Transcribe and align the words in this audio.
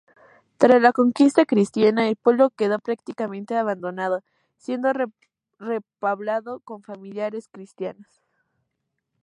Tras 0.57 0.81
la 0.81 0.93
conquista 0.93 1.45
cristiana, 1.45 2.09
el 2.09 2.15
pueblo 2.15 2.49
quedó 2.49 2.79
prácticamente 2.79 3.55
abandonado 3.55 4.23
siendo 4.57 4.91
repoblado 5.59 6.59
con 6.61 6.81
familias 6.81 7.47
cristianas. 7.51 8.23